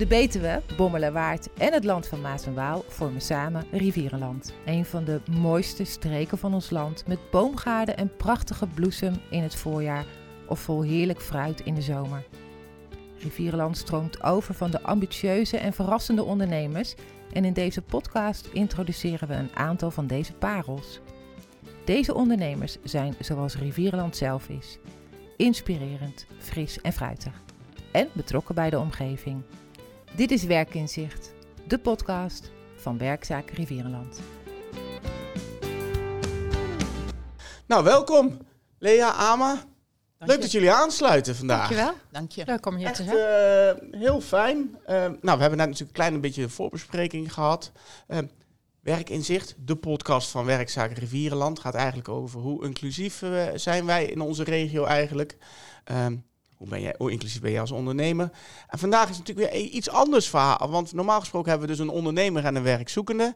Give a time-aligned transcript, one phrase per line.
[0.00, 4.54] De Betuwe, Bommelerwaard en het land van Maas en Waal vormen samen Rivierenland.
[4.66, 9.54] Een van de mooiste streken van ons land met boomgaarden en prachtige bloesem in het
[9.54, 10.04] voorjaar
[10.48, 12.24] of vol heerlijk fruit in de zomer.
[13.18, 16.94] Rivierenland stroomt over van de ambitieuze en verrassende ondernemers
[17.32, 21.00] en in deze podcast introduceren we een aantal van deze parels.
[21.84, 24.78] Deze ondernemers zijn zoals Rivierenland zelf is:
[25.36, 27.42] inspirerend, fris en fruitig
[27.92, 29.42] en betrokken bij de omgeving.
[30.16, 31.32] Dit is Werkinzicht,
[31.66, 34.20] de podcast van Werkzaak Rivierenland.
[37.66, 38.38] Nou, welkom
[38.78, 39.64] Lea, Ama.
[40.18, 41.68] Leuk dat jullie aansluiten vandaag.
[41.68, 41.94] Dankjewel.
[42.10, 42.44] Dank je.
[42.46, 43.82] Leuk om hier te Echt zijn.
[43.92, 44.76] eh, heel fijn.
[44.84, 47.72] Eh, nou, we hebben net natuurlijk een klein beetje een voorbespreking gehad.
[48.08, 48.18] Uh,
[48.80, 53.86] Werk in Zicht, de podcast van Werkzaken Rivierenland, gaat eigenlijk over hoe inclusief uh, zijn
[53.86, 55.36] wij in onze regio eigenlijk.
[55.84, 56.24] Um,
[56.60, 58.30] hoe, ben jij, inclusief ben je als ondernemer?
[58.68, 60.70] En vandaag is het natuurlijk weer iets anders verhaal.
[60.70, 63.34] Want normaal gesproken hebben we dus een ondernemer en een werkzoekende.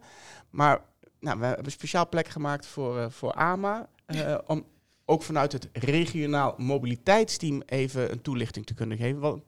[0.50, 0.80] Maar
[1.20, 3.88] nou, we hebben een speciaal plek gemaakt voor, uh, voor AMA.
[4.06, 4.64] Uh, om
[5.04, 9.20] ook vanuit het regionaal mobiliteitsteam even een toelichting te kunnen geven.
[9.20, 9.42] Wat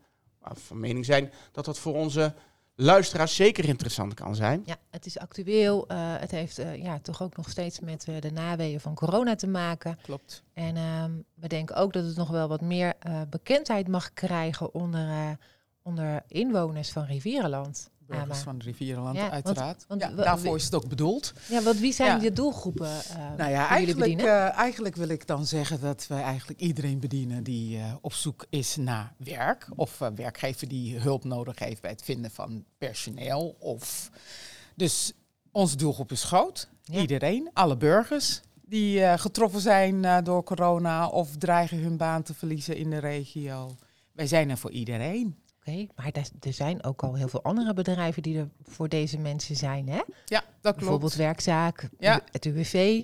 [0.60, 2.34] van mening zijn dat dat voor onze
[2.76, 4.62] luisteraars zeker interessant kan zijn.
[4.64, 5.92] Ja, het is actueel.
[5.92, 9.34] Uh, het heeft uh, ja, toch ook nog steeds met uh, de naweeën van corona
[9.34, 9.98] te maken.
[10.02, 10.42] Klopt.
[10.52, 12.94] En ehm, we denken ook dat het nog wel wat meer
[13.30, 15.38] bekendheid mag krijgen onder,
[15.82, 17.90] onder inwoners van Rivierenland.
[18.06, 19.84] Burgers van Rivierenland, ja, uiteraard.
[19.88, 21.32] Want, want, ja, daarvoor is het ook bedoeld.
[21.48, 22.90] Ja, want wie zijn de doelgroepen
[23.36, 27.78] nou ja, eigenlijk, uh, eigenlijk wil ik dan zeggen dat wij eigenlijk iedereen bedienen die
[27.78, 29.68] uh, op zoek is naar werk.
[29.76, 33.56] Of uh, werkgever die hulp nodig heeft bij het vinden van personeel.
[33.58, 34.10] Of...
[34.74, 35.12] Dus
[35.50, 36.68] onze doelgroep is groot.
[36.92, 42.90] Iedereen, alle burgers die getroffen zijn door corona of dreigen hun baan te verliezen in
[42.90, 43.76] de regio.
[44.12, 45.36] Wij zijn er voor iedereen.
[45.68, 49.56] Okay, maar er zijn ook al heel veel andere bedrijven die er voor deze mensen
[49.56, 50.00] zijn, hè?
[50.24, 50.78] Ja, dat klopt.
[50.78, 52.20] Bijvoorbeeld Werkzaak, ja.
[52.30, 53.02] het UWV.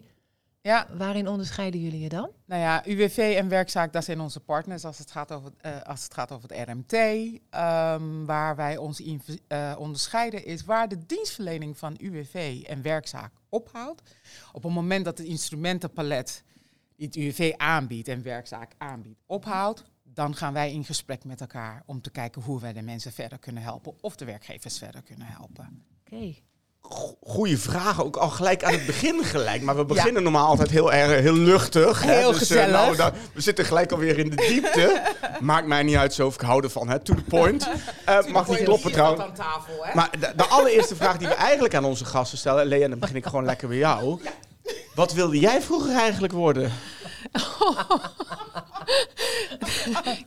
[0.61, 0.87] Ja.
[0.97, 2.31] Waarin onderscheiden jullie je dan?
[2.45, 6.03] Nou ja, UWV en Werkzaak, dat zijn onze partners als het gaat over, uh, als
[6.03, 6.93] het, gaat over het RMT.
[6.93, 13.33] Um, waar wij ons in, uh, onderscheiden is waar de dienstverlening van UWV en Werkzaak
[13.49, 14.03] ophoudt.
[14.53, 16.45] Op het moment dat het instrumentenpalet
[16.97, 19.85] die het UWV aanbiedt en Werkzaak aanbiedt ophoudt,
[20.15, 23.39] dan gaan wij in gesprek met elkaar om te kijken hoe wij de mensen verder
[23.39, 25.85] kunnen helpen of de werkgevers verder kunnen helpen.
[26.05, 26.15] Oké.
[26.15, 26.43] Okay.
[27.23, 29.63] Goeie vraag, ook al gelijk aan het begin gelijk.
[29.63, 30.31] Maar we beginnen ja.
[30.31, 32.03] normaal altijd heel erg heel luchtig.
[32.03, 32.29] Heel hè?
[32.29, 32.67] Dus, gezellig.
[32.67, 35.03] Uh, nou, dan, we zitten gelijk alweer in de diepte.
[35.41, 36.89] Maakt mij niet uit, zo of ik hou ervan.
[36.89, 36.99] Hè?
[36.99, 37.69] To the point.
[38.09, 39.39] Uh, to mag niet kloppen trouwens.
[39.39, 39.95] Tafel, hè?
[39.95, 42.67] Maar de, de, allereerste vraag die we eigenlijk aan onze gasten stellen...
[42.67, 44.23] Lea, dan begin ik gewoon lekker bij jou.
[44.23, 44.31] Ja.
[44.95, 46.73] Wat wilde jij vroeger eigenlijk worden?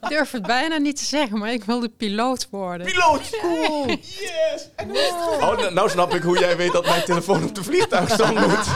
[0.01, 2.88] Ik durf het bijna niet te zeggen, maar ik wilde piloot worden.
[2.88, 3.29] Piloot!
[3.41, 3.88] Cool!
[3.88, 4.69] Yes!
[4.91, 8.39] Is oh, nou, nou snap ik hoe jij weet dat mijn telefoon op de vliegtuigstand
[8.39, 8.67] moet.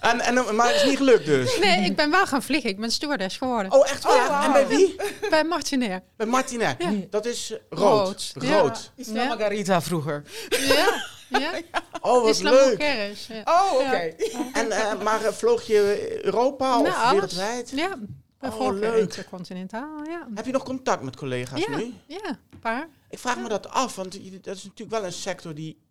[0.00, 1.58] en, en, maar het is niet gelukt dus?
[1.58, 2.70] Nee, ik ben wel gaan vliegen.
[2.70, 3.72] Ik ben stewardess geworden.
[3.72, 4.28] Oh, echt waar?
[4.28, 4.44] Oh, wow.
[4.44, 4.96] En bij wie?
[5.30, 6.02] Bij Martinair.
[6.16, 6.74] Bij Martinair.
[6.78, 6.90] Ja.
[7.10, 8.32] Dat is rood.
[8.34, 8.50] Rood.
[8.50, 8.92] rood.
[8.94, 9.02] Ja.
[9.04, 10.22] Isla Margarita vroeger.
[10.48, 11.16] Ja.
[11.38, 11.60] Ja?
[12.00, 12.80] Oh, wat leuk.
[12.80, 13.42] Ja.
[13.44, 13.84] Oh, oké.
[13.84, 14.14] Okay.
[14.18, 14.52] Ja.
[14.52, 17.70] En, uh, maar uh, vloog je Europa of nou, wereldwijd?
[17.70, 17.98] Ja,
[18.40, 19.00] oh, leuk.
[19.00, 20.28] intercontinentaal, ja.
[20.34, 21.76] Heb je nog contact met collega's ja.
[21.76, 21.94] nu?
[22.06, 22.88] Ja, een paar.
[23.10, 24.12] Ik vraag me dat af, want
[24.44, 25.86] dat is natuurlijk wel een sector die...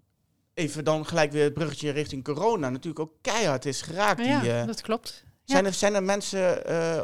[0.54, 2.70] Even dan gelijk weer het bruggetje richting corona.
[2.70, 4.26] Natuurlijk ook keihard is geraakt.
[4.26, 5.24] Ja, die, uh, dat klopt.
[5.48, 7.02] Zijn, er, zijn er mensen uh, uh,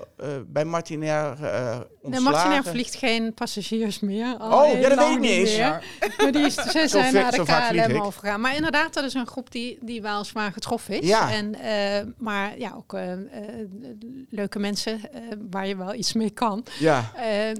[0.47, 4.35] bij Martinair uh, Nee, Martinair vliegt geen passagiers meer.
[4.41, 5.57] oh, ja, dat weet ik niet eens.
[5.57, 8.41] Maar die is, ze zijn naar de KLM overgegaan.
[8.41, 11.07] Maar inderdaad, dat is een groep die, die wel zwaar getroffen is.
[11.07, 11.31] Ja.
[11.31, 11.55] En,
[12.17, 12.97] maar ja, ook
[14.29, 15.01] leuke mensen
[15.51, 16.65] waar je wel iets mee kan.
[16.79, 17.11] Ja.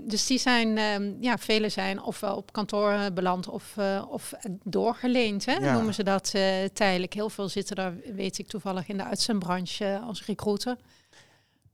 [0.01, 0.77] dus die zijn,
[1.19, 3.75] ja, velen zijn ofwel op kantoor beland of,
[4.09, 4.33] of
[4.63, 5.45] doorgeleend.
[5.45, 5.53] Hè?
[5.53, 5.73] Ja.
[5.73, 6.31] Noemen ze dat
[6.73, 7.13] tijdelijk.
[7.13, 10.72] Heel veel zitten daar, weet ik toevallig, in de uitzendbranche als recruiter.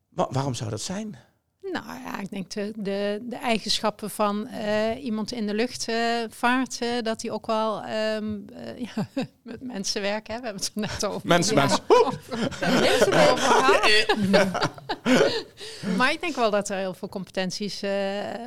[0.09, 1.17] Wa waarom zou dat zijn?
[1.71, 6.95] Nou ja, ik denk de, de, de eigenschappen van uh, iemand in de luchtvaart, uh,
[6.95, 8.45] uh, dat hij ook wel um,
[8.95, 9.07] ja,
[9.41, 10.33] met mensen werken.
[10.33, 10.39] Hè?
[10.39, 11.27] We hebben het er net over.
[11.39, 11.83] Mensen, ja, mensen.
[12.79, 13.11] mensen
[15.97, 17.83] maar ik denk wel dat er heel veel competenties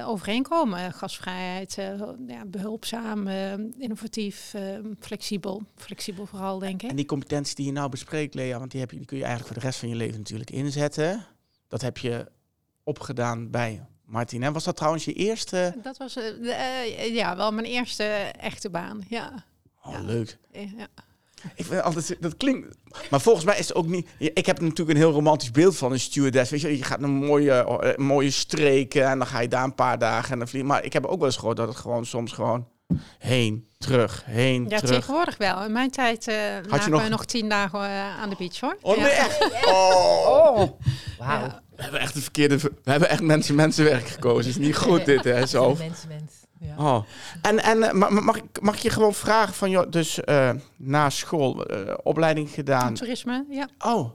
[0.04, 0.92] overeenkomen.
[0.92, 1.74] Gasvrijheid,
[2.26, 3.28] ja, behulpzaam,
[3.78, 4.54] innovatief,
[5.00, 5.62] flexibel.
[5.76, 6.90] Flexibel vooral, denk ik.
[6.90, 9.24] En die competenties die je nou bespreekt, Lea, want die, heb je, die kun je
[9.24, 11.26] eigenlijk voor de rest van je leven natuurlijk inzetten.
[11.68, 12.26] Dat heb je
[12.84, 14.42] opgedaan bij Martin.
[14.42, 15.74] En was dat trouwens je eerste?
[15.82, 18.04] Dat was uh, uh, ja, wel mijn eerste
[18.40, 19.04] echte baan.
[19.08, 19.44] Ja.
[19.82, 20.00] Oh, ja.
[20.00, 20.38] leuk.
[20.52, 20.86] Ja.
[21.54, 22.76] Ik vind altijd, dat klinkt...
[23.10, 24.08] Maar volgens mij is het ook niet...
[24.18, 26.50] Ik heb natuurlijk een heel romantisch beeld van een stewardess.
[26.50, 29.74] Weet je, je gaat naar mooie, eh, mooie streken en dan ga je daar een
[29.74, 32.06] paar dagen en dan vlieg Maar ik heb ook wel eens gehoord dat het gewoon
[32.06, 32.68] soms gewoon
[33.18, 34.94] heen, terug, heen, Ja, terug.
[34.94, 35.64] tegenwoordig wel.
[35.64, 36.36] In mijn tijd eh
[36.66, 38.76] lagen nog- we nog tien dagen eh, aan de beach hoor.
[38.80, 39.02] Oh, Ja.
[39.02, 39.48] nee, echt?
[39.66, 40.26] Oh.
[40.28, 40.56] Oh,
[41.18, 41.40] wauw.
[41.46, 41.62] Ja.
[41.82, 42.56] We hebben echt de verkeerde...
[42.58, 44.50] We hebben echt mensen mensenwerk gekozen.
[44.50, 45.74] is niet goed dit, hè, zo.
[45.74, 46.40] Mensen, mensen.
[46.60, 46.76] Ja.
[46.76, 47.04] Oh.
[47.42, 50.20] En, en eh, ma- ma- mag, ik, mag ik je gewoon vragen van, joh, dus
[50.24, 52.94] eh, na school eh, opleiding gedaan.
[52.94, 53.68] Toerisme, ja.
[53.78, 54.10] Oh,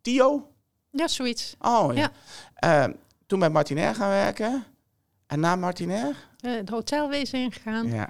[0.00, 0.50] Tio?
[0.90, 1.56] Ja, zoiets.
[1.60, 2.10] Oh, ja.
[2.60, 2.92] Ja.
[3.26, 4.64] Toen bij Martinair gaan werken.
[5.26, 6.16] En na Martinair?
[6.40, 7.86] Eh, het hotelwezen ingegaan.
[7.86, 8.08] Ja.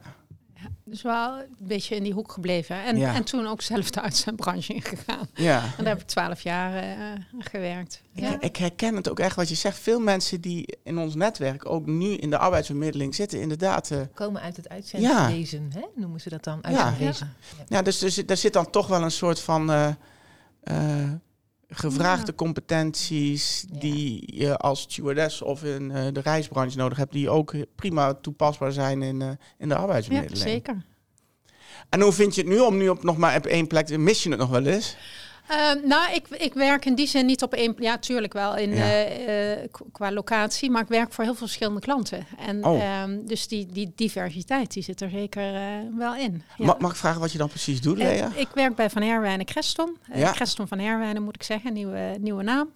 [0.84, 2.84] Dus wel een beetje in die hoek gebleven.
[2.84, 3.14] En, Ja.
[3.14, 5.28] en toen ook zelf de uitzendbranche ingegaan.
[5.34, 5.62] ja.
[5.62, 6.96] En daar heb ik twaalf jaar eh,
[7.38, 8.02] gewerkt.
[8.14, 8.40] Ik, Ja.
[8.40, 9.78] ik herken het ook echt wat je zegt.
[9.78, 13.90] Veel mensen die in ons netwerk ook nu in de arbeidsbemiddeling zitten, inderdaad.
[13.90, 15.84] eh, Komen uit het uitzendwezen, hè?
[15.94, 16.58] noemen ze dat dan?
[16.62, 16.68] Ja.
[16.84, 17.34] Uitzendwezen.
[17.58, 17.64] Ja.
[17.68, 19.88] ja, dus er zit, daar zit dan toch wel een soort van eh,
[20.62, 21.10] eh,
[21.74, 22.32] gevraagde Ja.
[22.36, 23.78] competenties Ja.
[23.80, 28.72] die je als stewardess of in eh, de reisbranche nodig hebt, die ook prima toepasbaar
[28.72, 29.28] zijn in, eh,
[29.58, 30.38] in de ja, arbeidsbemiddeling.
[30.48, 30.84] zeker.
[31.88, 33.98] En hoe vind je het nu om nu op nog maar op één plek te
[33.98, 34.96] mis je het nog wel eens?
[35.48, 37.74] Eh, nou, ik, ik werk in die zin niet op één...
[37.78, 38.82] Ja, tuurlijk wel in, Ja.
[38.84, 40.70] eh, eh, qua locatie.
[40.70, 42.26] Maar ik werk voor heel veel verschillende klanten.
[42.38, 42.82] En, Oh.
[42.82, 45.52] ehm, dus die, die diversiteit die zit er zeker
[45.98, 46.42] wel in.
[46.56, 46.64] Ja.
[46.66, 48.30] Ma- mag ik vragen wat je dan precies doet, Lea?
[48.34, 49.96] ik werk bij Van Herwijnen Creston.
[50.14, 50.32] Ja.
[50.32, 52.72] Creston van Herwijnen moet ik zeggen, nieuwe, nieuwe naam.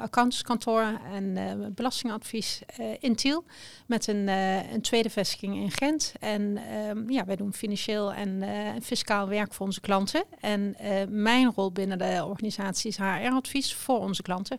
[0.00, 1.36] Accountantskantoor en
[1.74, 2.60] belastingadvies
[3.00, 3.44] in Tiel.
[3.86, 4.28] Met een,
[4.72, 6.12] een tweede vestiging in Gent.
[6.20, 8.42] En ehm, ja, wij doen financieel en
[8.82, 10.24] fiscaal werk voor onze klanten.
[10.40, 10.76] En
[11.08, 14.58] mijn rol binnen de organisatie is HR-advies voor onze klanten.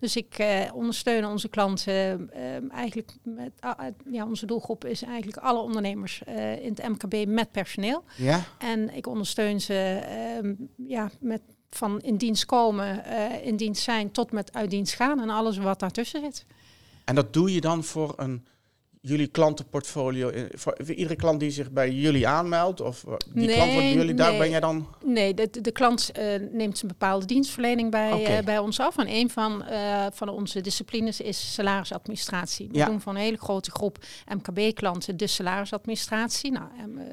[0.00, 5.02] Dus ik eh, ondersteun onze klanten ehm, eigenlijk met, ah, ah, ja, onze doelgroep is
[5.02, 8.04] eigenlijk alle ondernemers eh, in het MKB met personeel.
[8.16, 8.44] Ja?
[8.58, 14.10] En ik ondersteun ze ehm, ja, met van in dienst komen, eh, in dienst zijn
[14.10, 16.46] tot met uit dienst gaan en alles wat daartussen zit.
[17.04, 18.46] En dat doe je dan voor een
[19.00, 22.80] jullie klantenportfolio, voor, iedere klant die zich bij jullie aanmeldt?
[22.80, 23.04] Of
[23.34, 24.38] die Nee, klant wordt bij jullie, daar nee.
[24.38, 24.88] ben jij dan...
[25.04, 28.98] Nee, de, de, klant eh, neemt een bepaalde dienstverlening bij, eh, bij ons af.
[28.98, 32.68] En een van, eh, van onze disciplines is salarisadministratie.
[32.68, 32.86] We Ja.
[32.86, 36.52] doen voor een hele grote groep MKB-klanten de salarisadministratie.
[36.52, 36.64] Nou,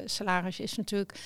[0.05, 1.19] salaris is natuurlijk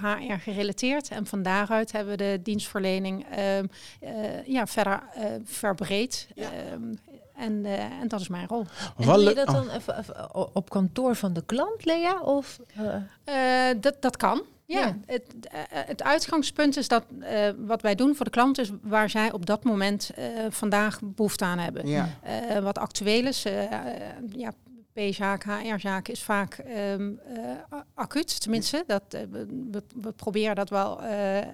[0.00, 1.08] HR gerelateerd.
[1.08, 3.66] En van daaruit hebben we de dienstverlening ehm,
[4.00, 5.02] eh, ja, verder
[5.44, 6.28] verbreed.
[6.34, 6.50] Ja.
[7.36, 8.64] En, eh, en dat is mijn rol.
[8.98, 9.54] En doe je dat oh.
[9.54, 12.20] dan even, even op kantoor van de klant, Lea?
[12.20, 14.42] Of, eh, Eh, dat, dat kan.
[14.66, 14.96] Ja, Ja.
[15.06, 15.22] Het,
[15.70, 19.46] het uitgangspunt is dat eh, wat wij doen voor de klant is waar zij op
[19.46, 21.88] dat moment eh, vandaag behoefte aan hebben.
[21.88, 22.08] Ja.
[22.22, 23.42] Eh, wat actueel is,
[24.36, 24.52] ja,
[24.96, 28.84] P-zaak, HR-zaak is vaak ehm, eh, a- acuut, tenminste.
[28.86, 29.46] Dat, eh, we,
[30.00, 31.46] we- proberen dat wel eh, eh,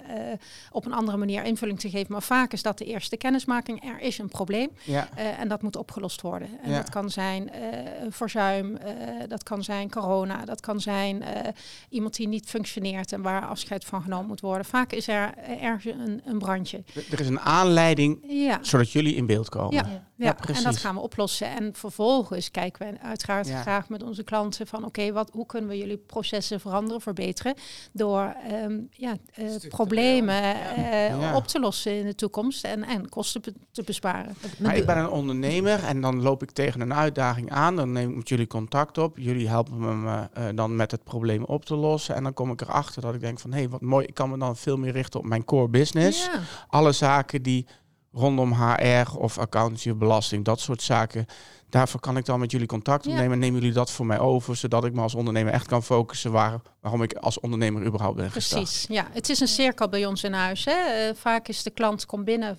[0.71, 2.11] op een andere manier invulling te geven.
[2.11, 3.83] Maar vaak is dat de eerste kennismaking.
[3.85, 4.69] Er is een probleem.
[4.83, 5.07] Ja.
[5.15, 6.47] Eh, en dat moet opgelost worden.
[6.63, 6.77] En Ja.
[6.77, 7.69] dat kan zijn eh,
[8.09, 8.93] verzuim, eh,
[9.27, 11.47] dat kan zijn corona, dat kan zijn eh,
[11.89, 14.65] iemand die niet functioneert en waar afscheid van genomen moet worden.
[14.65, 16.83] Vaak is er ergens een, een brandje.
[17.11, 18.59] Er is een aanleiding Ja.
[18.61, 20.03] zodat jullie in beeld komen.
[20.23, 20.29] Ja.
[20.29, 20.35] ja.
[20.37, 20.63] Ja, precies.
[20.63, 21.47] en dat gaan we oplossen.
[21.55, 23.61] En vervolgens kijken we uiteraard Ja.
[23.61, 27.53] graag met onze klanten van oké, wat hoe kunnen we jullie processen veranderen, verbeteren
[27.91, 30.43] door ehm, ja, eh, problemen
[30.75, 31.35] eh, Ja.
[31.35, 33.41] op te lossen in de toekomst en, en kosten
[33.71, 34.35] te besparen.
[34.59, 37.75] Maar ik ben een ondernemer en dan loop ik tegen een uitdaging aan.
[37.75, 39.17] Dan neem ik met jullie contact op.
[39.17, 42.15] Jullie helpen me eh, dan met het probleem op te lossen.
[42.15, 43.51] En dan kom ik erachter dat ik denk van...
[43.51, 46.25] hé, hey, wat mooi, ik kan me dan veel meer richten op mijn core business.
[46.25, 46.39] Ja.
[46.67, 47.67] Alle zaken die
[48.13, 51.25] rondom HR of accountancy of belasting, dat soort zaken...
[51.69, 53.11] daarvoor kan ik dan met jullie contact Ja.
[53.11, 53.39] opnemen.
[53.39, 56.31] Nemen jullie dat voor mij over, zodat ik me als ondernemer echt kan focussen...
[56.31, 58.61] Waar, waarom ik als ondernemer überhaupt ben gestart.
[58.63, 59.07] Precies, ja.
[59.11, 60.65] Het is een cirkel bij ons in huis.
[60.65, 60.71] Hè.
[60.71, 62.57] Eh, vaak is de klant komt binnen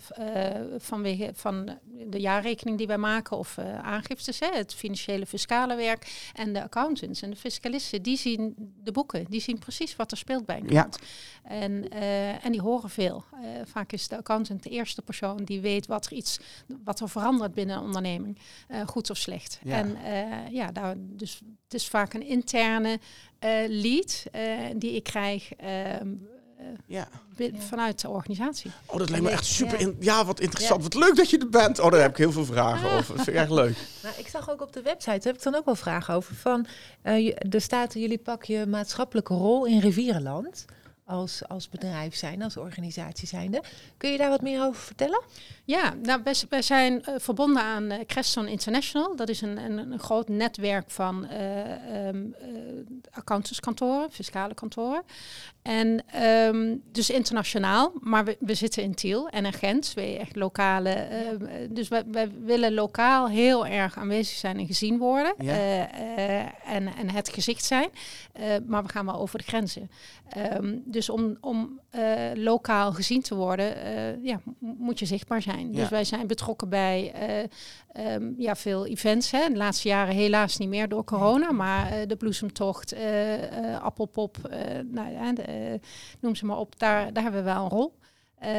[0.79, 6.31] vanwege van de jaarrekening die wij maken of eh, aangiftes, hè, het financiële fiscale werk.
[6.35, 10.17] En de accountants en de fiscalisten, die zien de boeken, die zien precies wat er
[10.17, 10.69] speelt bij een Ja.
[10.69, 10.99] klant.
[11.43, 13.25] En, eh, en die horen veel.
[13.33, 16.39] Eh, vaak is de accountant de eerste persoon die weet wat er iets,
[16.85, 18.39] wat er verandert binnen een onderneming,
[18.87, 19.61] goed of slecht.
[19.65, 19.79] Ja.
[19.79, 19.97] En
[20.53, 22.99] ja, daar, dus het is vaak een interne
[23.69, 24.25] lead
[24.77, 26.34] die ik krijg ehm, eh,
[26.87, 27.09] Ja.
[27.37, 27.61] bi- Ja.
[27.61, 28.71] vanuit de organisatie.
[28.87, 29.81] Oh, dat lijkt me echt super.
[29.81, 29.87] ja.
[29.87, 30.83] in- ja, wat interessant.
[30.83, 31.79] Wat leuk dat je er bent.
[31.79, 33.15] Oh, daar heb ik heel veel vragen over.
[33.17, 33.77] Dat vind ik echt leuk.
[34.03, 36.35] Nou, ik zag ook op de website, daar heb ik dan ook wel vragen over.
[36.35, 36.67] Van,
[37.03, 40.65] eh, je- er staat, jullie pakken je maatschappelijke rol in Rivierenland.
[41.07, 43.63] Als, als bedrijf zijn, als organisatie zijnde.
[43.97, 45.23] Kun je daar wat meer over vertellen?
[45.65, 49.17] Ja, nou, wij, wij zijn uh, verbonden aan uh, Creston International.
[49.17, 52.35] Dat is een, een, een groot netwerk van uh, um,
[53.11, 55.03] accountantskantoren, fiscale kantoren.
[55.63, 60.37] En um, dus internationaal, maar we, we, zitten in Tiel en in Gent, twee echt
[60.37, 60.91] lokale.
[60.91, 61.67] Ja.
[61.71, 65.35] dus wij, wij, willen lokaal heel erg aanwezig zijn en gezien worden.
[65.39, 65.91] Ja.
[66.65, 67.89] en, en het gezicht zijn.
[68.67, 69.91] maar we gaan wel over de grenzen.
[70.55, 71.81] Um, dus om, om
[72.35, 73.75] lokaal gezien te worden,
[74.23, 75.73] ja, moet je zichtbaar zijn.
[75.73, 77.15] Dus wij zijn betrokken bij
[77.95, 79.31] uh, um, ja, veel events.
[79.31, 79.49] Hè.
[79.49, 82.95] De laatste jaren helaas niet meer door corona, maar de bloesemtocht,
[83.81, 84.37] appelpop,
[84.85, 85.37] nou,
[86.21, 87.95] noem ze maar op, daar, daar hebben we wel een rol.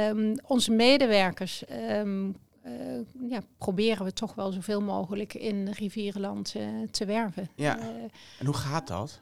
[0.09, 2.35] Um, onze medewerkers um,
[3.29, 6.55] ja, proberen we toch wel zoveel mogelijk in Rivierenland
[6.91, 7.49] te werven.
[7.55, 7.79] Ja.
[8.39, 9.21] en hoe gaat dat?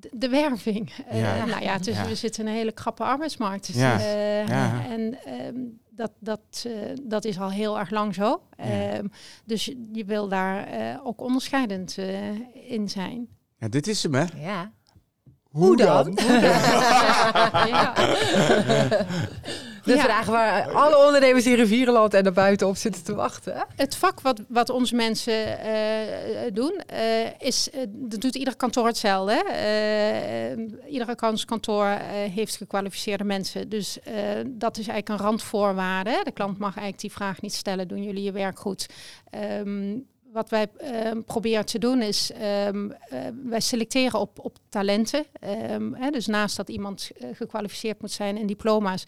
[0.00, 0.92] De, de werving.
[1.10, 1.36] Ja.
[1.36, 2.06] Uh, nou ja, dus ja.
[2.06, 3.66] we zitten in een hele krappe arbeidsmarkt.
[3.66, 3.98] Dus, ja.
[3.98, 4.84] Uh, ja.
[4.88, 6.72] En um, dat, dat, uh,
[7.02, 8.42] dat is al heel erg lang zo.
[8.98, 9.10] Um,
[9.44, 10.68] dus je wil daar
[11.04, 11.96] ook onderscheidend
[12.68, 13.28] in zijn.
[13.58, 14.24] Ja, dit is hem, hè?
[14.36, 14.72] Ja.
[15.42, 16.06] Hoe dan?
[16.06, 16.54] Hoe dan?
[19.86, 20.02] De ja.
[20.02, 23.66] vraag waar alle ondernemers in Rivierenland en daarbuiten op zitten te wachten.
[23.76, 26.98] Het vak wat, wat onze mensen uh, doen, uh,
[27.38, 29.44] is, uh, dat doet ieder kantoor hetzelfde.
[30.88, 31.86] ieder accountskantoor
[32.34, 33.68] heeft gekwalificeerde mensen.
[33.68, 33.98] Dus
[34.46, 36.20] dat is eigenlijk een randvoorwaarde.
[36.24, 38.86] De klant mag eigenlijk die vraag niet stellen, doen jullie je werk goed?
[39.60, 40.68] Um, wat wij
[41.06, 42.30] um, proberen te doen is,
[42.66, 45.24] um, uh, wij selecteren op, op talenten.
[45.70, 49.04] Um, hè, dus naast dat iemand uh, gekwalificeerd moet zijn en diploma's,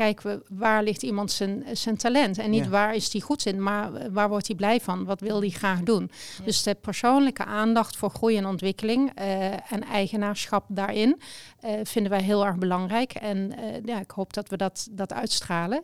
[0.00, 2.38] kijken we waar ligt iemand zijn, zijn talent.
[2.38, 2.70] En niet ja.
[2.70, 5.04] waar is die goed in, maar waar wordt hij blij van?
[5.04, 6.10] Wat wil hij graag doen?
[6.38, 6.44] Ja.
[6.44, 11.20] Dus de persoonlijke aandacht voor groei en ontwikkeling uh, en eigenaarschap daarin
[11.64, 13.12] uh, vinden wij heel erg belangrijk.
[13.12, 15.82] En uh, ja, ik hoop dat we dat, dat uitstralen.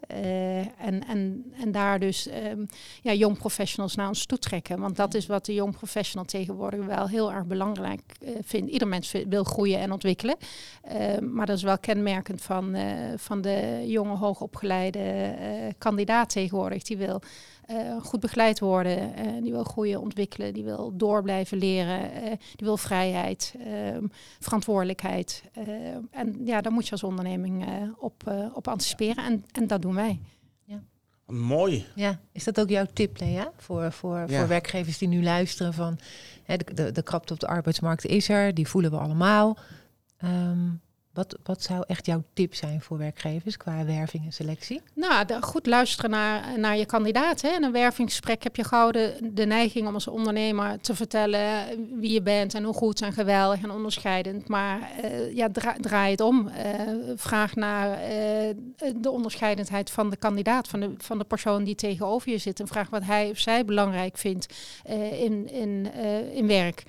[0.78, 2.66] en, en, en daar dus um,
[3.02, 4.80] ja, jong professionals naar ons toe trekken.
[4.80, 8.70] Want dat is wat de jong professional tegenwoordig wel heel erg belangrijk vindt.
[8.70, 10.36] Ieder mens wil groeien en ontwikkelen.
[11.20, 12.76] maar dat is wel kenmerkend van,
[13.16, 16.82] van de jonge jonge hoogopgeleide uh, kandidaat tegenwoordig.
[16.82, 17.22] Die wil
[17.70, 22.10] uh, goed begeleid worden, uh, die wil groeien, ontwikkelen, die wil door blijven leren,
[22.56, 24.06] die wil vrijheid, ehm,
[24.40, 25.42] verantwoordelijkheid.
[26.10, 27.66] en ja, daar moet je als onderneming
[27.98, 30.20] op, op anticiperen en, en dat doen wij.
[30.64, 30.82] Ja.
[31.26, 31.86] Mooi.
[31.94, 34.38] Ja, is dat ook jouw tip, Lea, voor, voor, ja.
[34.38, 35.98] voor werkgevers die nu luisteren van
[36.44, 39.56] hè, de, de, de krapte op de arbeidsmarkt is er, die voelen we allemaal.
[40.24, 40.80] Um,
[41.16, 44.80] wat, wat zou echt jouw tip zijn voor werkgevers qua werving en selectie?
[44.94, 47.40] Nou, goed luisteren naar, naar je kandidaat.
[47.40, 47.48] Hè.
[47.48, 51.64] In een wervingsgesprek heb je gauw de, neiging om als ondernemer te vertellen
[52.00, 54.48] wie je bent en hoe goed en geweldig en onderscheidend.
[54.48, 56.48] Maar uh, ja, dra draai het om.
[56.48, 56.54] Uh,
[57.14, 58.54] vraag naar uh,
[58.96, 62.60] de onderscheidendheid van de kandidaat, van de, van de persoon die tegenover je zit.
[62.60, 64.54] En vraag wat hij of zij belangrijk vindt
[65.20, 65.92] in, in,
[66.32, 66.82] in werk.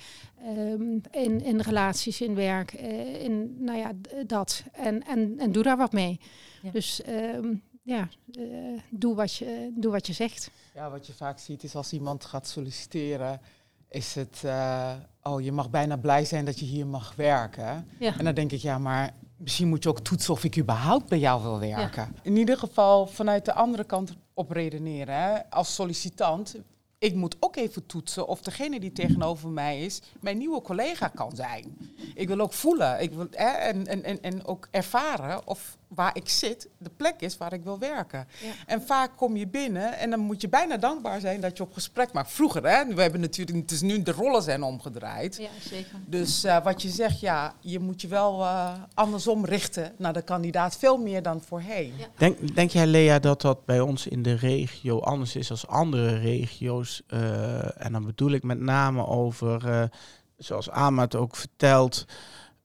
[0.45, 3.91] Um, in, in relaties, in werk, uh, in nou ja,
[4.25, 4.63] dat.
[4.71, 6.19] En, en, en doe daar wat mee.
[6.61, 6.71] Ja.
[6.71, 10.51] Dus um, ja, uh, doe, wat je, doe wat je zegt.
[10.73, 13.41] Ja, wat je vaak ziet is als iemand gaat solliciteren,
[13.89, 17.87] is het, uh, oh, je mag bijna blij zijn dat je hier mag werken.
[17.99, 18.17] Ja.
[18.17, 21.19] En dan denk ik, ja, maar misschien moet je ook toetsen of ik überhaupt bij
[21.19, 22.11] jou wil werken.
[22.15, 22.21] Ja.
[22.21, 25.15] In ieder geval vanuit de andere kant op redeneren.
[25.15, 25.49] Hè.
[25.49, 26.55] Als sollicitant
[26.99, 31.35] ik moet ook even toetsen of degene die tegenover mij is mijn nieuwe collega kan
[31.35, 31.77] zijn.
[32.13, 36.29] Ik wil ook voelen ik wil, en, en, en, en ook ervaren of waar ik
[36.29, 38.27] zit de plek is waar ik wil werken.
[38.41, 38.51] Ja.
[38.65, 41.73] En vaak kom je binnen en dan moet je bijna dankbaar zijn dat je op
[41.73, 42.31] gesprek maakt.
[42.31, 45.37] Vroeger, hè, we hebben natuurlijk, het is nu de rollen zijn omgedraaid.
[45.37, 45.99] Ja, zeker.
[46.05, 50.21] Dus uh, wat je zegt, ja, je moet je wel uh, andersom richten naar de
[50.21, 51.93] kandidaat, veel meer dan voorheen.
[51.97, 52.07] Ja.
[52.17, 56.17] Denk, denk jij, Lea, dat dat bij ons in de regio anders is als andere
[56.17, 57.01] regio's?
[57.07, 59.89] Uh, en dan bedoel ik met name over,
[60.37, 62.05] zoals Amat ook vertelt.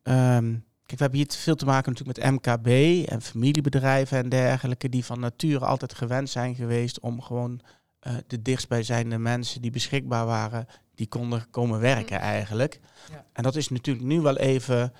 [0.02, 2.68] Um, Kijk, we hebben hier veel te maken natuurlijk met MKB
[3.08, 7.60] en familiebedrijven en dergelijke, die van nature altijd gewend zijn geweest om gewoon
[8.06, 12.22] uh, de dichtstbijzijnde mensen die beschikbaar waren, die konden komen werken mm.
[12.22, 12.80] eigenlijk.
[13.10, 13.24] Ja.
[13.32, 14.92] En dat is natuurlijk nu wel even,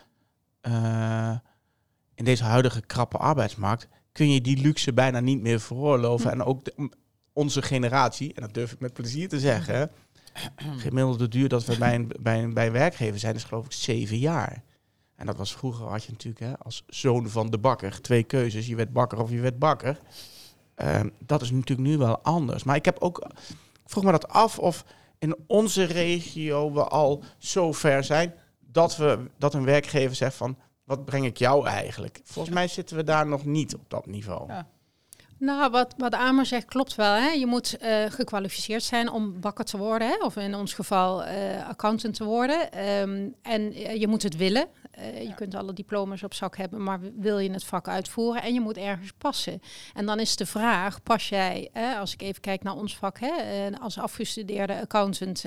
[0.62, 1.36] uh,
[2.14, 6.26] in deze huidige krappe arbeidsmarkt, kun je die luxe bijna niet meer veroorloven.
[6.26, 6.40] Mm.
[6.40, 6.90] En ook de,
[7.32, 9.90] onze generatie, en dat durf ik met plezier te zeggen,
[10.56, 13.72] gemiddelde duur dat we bij een, bij een, bij een werkgever zijn, is geloof ik
[13.72, 14.62] zeven jaar.
[15.22, 18.66] En dat was vroeger had je natuurlijk hè, als zoon van de bakker twee keuzes.
[18.66, 20.00] Je werd bakker of je werd bakker.
[20.76, 22.62] Uh, dat is natuurlijk nu wel anders.
[22.64, 23.18] Maar ik heb ook,
[23.72, 24.84] ik vroeg me dat af of
[25.18, 30.56] in onze regio we al zo ver zijn dat, we, dat een werkgever zegt van,
[30.84, 32.20] wat breng ik jou eigenlijk?
[32.24, 34.52] Volgens mij zitten we daar nog niet op dat niveau.
[34.52, 34.66] Ja.
[35.42, 37.14] Nou, wat, wat Amer zegt klopt wel.
[37.14, 37.28] Hè?
[37.28, 40.16] Je moet uh, gekwalificeerd zijn om bakker te worden, hè?
[40.24, 42.88] of in ons geval uh, accountant te worden.
[42.98, 44.66] Um, en uh, je moet het willen.
[44.98, 48.54] Uh, je kunt alle diploma's op zak hebben, maar wil je het vak uitvoeren en
[48.54, 49.62] je moet ergens passen.
[49.94, 53.70] En dan is de vraag, pas jij, als ik even kijk naar ons vak, hè,
[53.70, 55.44] uh, als afgestudeerde accountant,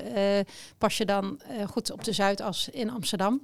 [0.78, 3.42] pas je dan goed op de Zuidas in Amsterdam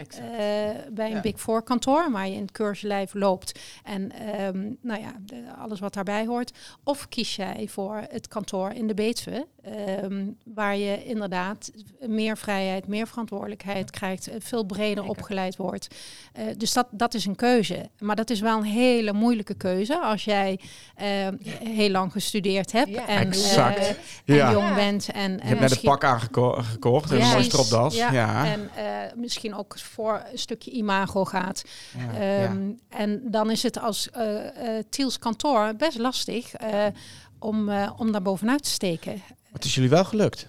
[0.92, 1.22] bij een ja.
[1.22, 5.80] Big Four kantoor, waar je in het keurslijf loopt en um, nou ja, de, alles
[5.80, 6.52] wat daarbij hoort.
[6.84, 9.48] Of kies jij voor het kantoor in de Betuwe,
[10.04, 15.91] um, waar je inderdaad meer vrijheid, meer verantwoordelijkheid krijgt, veel breder opgeleid wordt.
[16.40, 17.90] Uh, dus dat, dat is een keuze.
[18.00, 20.60] Maar dat is wel een hele moeilijke keuze als jij
[21.02, 21.28] uh,
[21.64, 23.80] heel lang gestudeerd hebt ja, en, exact.
[23.80, 23.96] Uh, en
[24.36, 24.52] ja.
[24.52, 25.12] jong bent.
[25.12, 27.96] En, je hebt net een pak aangekocht en een mooie stropdas.
[27.96, 28.46] Ja, ja.
[28.46, 28.70] En
[29.16, 31.64] misschien ook voor een stukje imago gaat.
[32.44, 34.10] Um, en dan is het als
[34.90, 36.52] Tiels kantoor best lastig
[37.40, 39.22] om, om daar bovenuit te steken.
[39.52, 40.46] Het is jullie wel gelukt.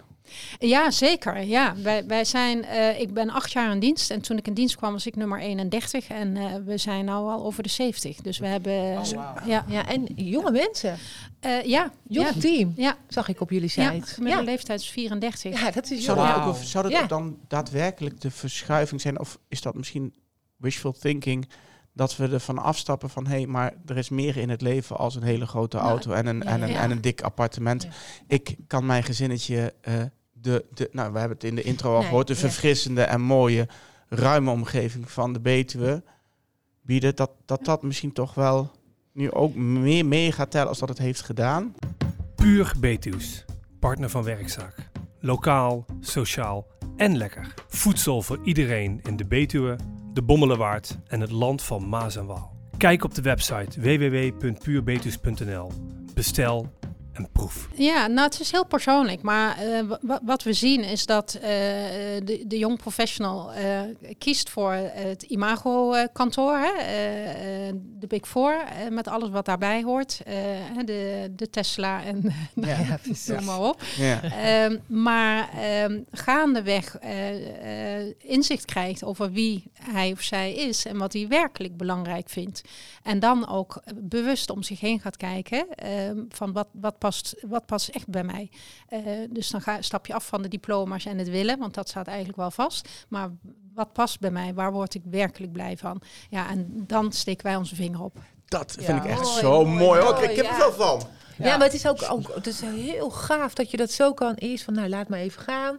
[0.58, 1.44] Ja, zeker.
[1.44, 4.54] Ja, wij, wij zijn, uh, ik ben acht jaar in dienst en toen ik in
[4.54, 8.16] dienst kwam was ik nummer 31 en uh, we zijn nu al over de 70.
[8.16, 8.72] Dus we hebben.
[8.72, 9.46] Oh, wow.
[9.46, 9.64] ja.
[9.68, 10.98] ja, en jonge mensen.
[11.46, 12.40] Uh, ja, jong ja.
[12.40, 12.72] team.
[12.76, 12.96] Ja.
[13.08, 13.80] Zag ik op jullie site.
[13.80, 15.60] Ja, gemiddelde leeftijd is 34.
[15.60, 16.48] Ja, dat is zou dat, wow.
[16.48, 17.06] ook, zou dat ja.
[17.06, 19.20] dan daadwerkelijk de verschuiving zijn?
[19.20, 20.14] Of is dat misschien
[20.56, 21.46] wishful thinking?
[21.92, 25.14] dat we ervan afstappen van hé, hey, maar er is meer in het leven als
[25.14, 27.82] een hele grote auto nou, en, een, ja, en, een, en een dik appartement.
[27.82, 27.88] Ja.
[28.26, 29.94] Ik kan mijn gezinnetje, uh,
[30.42, 33.20] de, de, nou we hebben het in de intro al nee, gehoord, de verfrissende en
[33.20, 33.68] mooie,
[34.08, 36.02] ruime omgeving van de Betuwe
[36.82, 37.16] bieden.
[37.16, 38.70] Dat dat, dat misschien toch wel
[39.12, 41.74] nu ook meer mee gaat tellen als dat het heeft gedaan.
[42.34, 43.44] Puur Betuws,
[43.78, 44.90] partner van Werkzaak.
[45.20, 47.54] Lokaal, sociaal en lekker.
[47.68, 49.76] Voedsel voor iedereen in de Betuwe
[50.12, 52.56] de Bommelenwaard en het land van Maas en Waal.
[52.76, 55.72] Kijk op de website www.puurbetus.nl.
[56.14, 56.72] Bestel
[57.32, 57.68] proef.
[57.74, 61.42] Ja, nou het is heel persoonlijk, maar uh, wat we zien is dat uh,
[62.24, 63.80] de, de jong professional uh,
[64.18, 66.60] kiest voor het imago-kantoor,
[67.98, 70.20] de Big Four, met alles wat daarbij hoort,
[70.84, 72.22] de, de Tesla en
[72.54, 72.98] ja, ja,
[73.34, 73.82] noem maar op.
[73.96, 74.20] Ja.
[74.64, 75.48] Um, maar
[75.84, 76.98] um, gaandeweg
[78.18, 82.62] inzicht krijgt over wie hij of zij is en wat hij werkelijk belangrijk vindt.
[83.02, 85.66] En dan ook bewust om zich heen gaat kijken
[86.08, 88.50] um, van wat, wat past, wat past echt bij mij.
[88.90, 91.88] Uh, dus dan ga, stap je af van de diploma's en het willen, want dat
[91.88, 92.88] staat eigenlijk wel vast.
[93.08, 93.30] Maar
[93.74, 94.54] wat past bij mij?
[94.54, 96.00] Waar word ik werkelijk blij van?
[96.30, 98.18] Ja, en dan steken wij onze vinger op.
[98.44, 99.78] Dat vind ja, ik echt mooi, zo mooi.
[99.78, 100.00] mooi.
[100.00, 101.02] Oh, ik heb er veel van.
[101.36, 101.46] Ja.
[101.46, 104.34] ja, maar het is ook, ook het is heel gaaf dat je dat zo kan.
[104.34, 105.78] Eerst van, nou, laat maar even gaan.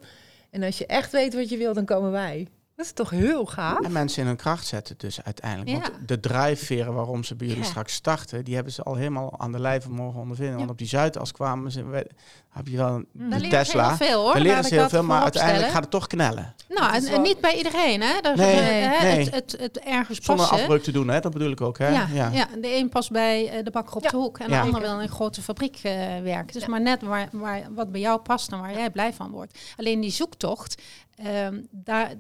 [0.50, 2.48] En als je echt weet wat je wil, dan komen wij.
[2.76, 3.82] Dat is toch heel gaaf?
[3.82, 5.70] En mensen in hun kracht zetten dus uiteindelijk.
[5.70, 5.80] Ja.
[5.80, 7.70] Want de drijfveren waarom ze bij jullie ja.
[7.70, 8.46] straks starten...
[8.46, 10.54] die hebben ze al helemaal aan de lijve mogen ondervinden.
[10.54, 10.60] Ja.
[10.60, 12.08] Want op die Zuidas kwamen ze...
[12.54, 13.88] Heb je wel een Daar Tesla.
[13.88, 14.34] Heel veel, hoor.
[14.34, 16.56] Daar leren ze heel veel, maar uiteindelijk gaat het toch knellen.
[16.70, 18.22] Nou, en, en, niet bij iedereen, hè?
[18.22, 19.24] Dat nee, uh, nee.
[19.24, 20.62] Het, het, het, ergens Zonder passen.
[20.62, 21.20] afbreuk te doen, hè?
[21.20, 21.90] Dat bedoel ik ook, hè?
[21.90, 22.30] Ja, ja.
[22.34, 22.48] ja.
[22.62, 24.40] de een past bij uh, de bakker op de hoek...
[24.40, 26.54] en de ander wil in een grote fabriek uh, werken.
[26.54, 29.60] Dus maar net waar, waar, wat bij jou past en waar jij blij van wordt.
[29.78, 30.82] Alleen die zoektocht,
[31.72, 32.14] daar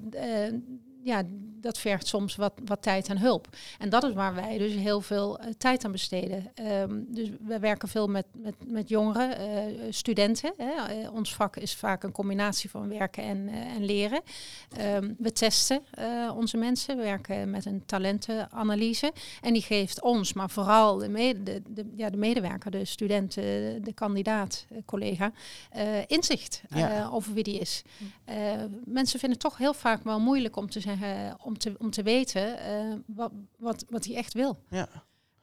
[1.03, 1.23] ja,
[1.63, 3.47] dat vergt soms wat, wat tijd en hulp.
[3.79, 6.51] En dat is waar wij dus heel veel uh, tijd aan besteden.
[6.61, 10.53] Um, dus we werken veel met, met, met jongeren, uh, studenten.
[10.57, 11.01] Hè.
[11.01, 14.21] Uh, ons vak is vaak een combinatie van werken en, en leren.
[14.79, 15.81] Um, we testen
[16.35, 19.11] onze mensen, we werken met een talentenanalyse.
[19.41, 23.33] En die geeft ons, maar vooral de, mede, de, de, ja, de medewerker, de student,
[23.33, 25.31] de kandidaat, collega,
[26.07, 27.09] inzicht ja.
[27.11, 27.83] over wie die is.
[28.85, 30.92] mensen vinden het toch heel vaak wel moeilijk om te zeggen
[31.43, 34.57] om, te, om te weten uh, wat, wat, wat hij echt wil.
[34.69, 34.87] Ja.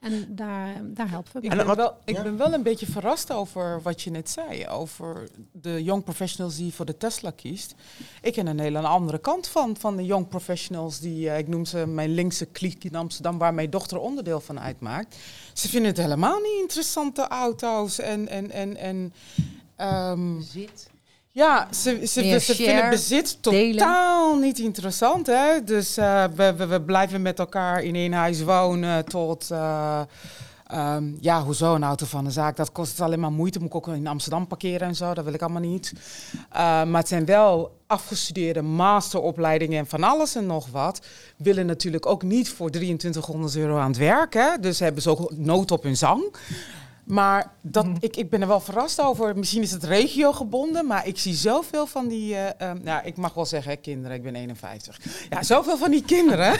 [0.00, 2.22] En daar, daar helpen we ik ben, wel, ik ja.
[2.22, 4.68] ben wel een beetje verrast over wat je net zei.
[4.68, 7.74] Over de young professionals die voor de Tesla kiest.
[8.22, 11.00] Ik ken een hele andere kant van, van de young professionals.
[11.00, 14.60] Die, uh, ik noem ze mijn linkse kliek in Amsterdam, waar mijn dochter onderdeel van
[14.60, 15.16] uitmaakt.
[15.52, 18.28] Ze vinden het helemaal niet interessante auto's en...
[18.28, 19.12] en, en, en
[20.10, 20.90] um, Zit.
[21.40, 24.40] Ja, ze, ze, ze vinden bezit totaal delen.
[24.40, 25.26] niet interessant.
[25.26, 25.64] Hè?
[25.64, 29.48] Dus uh, we, we, we, blijven met elkaar in één huis wonen tot...
[29.52, 30.00] Uh,
[30.74, 32.56] um, ja, hoezo een auto van de zaak?
[32.56, 33.58] Dat kost alleen maar moeite.
[33.58, 35.14] Moet ik ook in Amsterdam parkeren en zo.
[35.14, 35.92] Dat wil ik allemaal niet.
[36.34, 41.06] Uh, maar het zijn wel afgestudeerde masteropleidingen en van alles en nog wat.
[41.36, 44.34] Willen natuurlijk ook niet voor 2300 euro aan het werk.
[44.34, 44.58] Hè?
[44.60, 46.22] Dus hebben ze ook nood op hun zang.
[47.04, 49.38] Maar dat, ik, ik ben er wel verrast over.
[49.38, 52.34] Misschien is het regiogebonden, maar ik zie zoveel van die...
[52.34, 55.00] eh, ehm, nou, ik mag wel zeggen, hè, kinderen, ik ben 51.
[55.30, 56.58] Ja, zoveel van die kinderen,